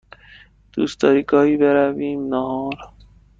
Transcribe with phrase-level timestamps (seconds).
[0.73, 2.93] دوست داری گاهی برویم نهار؟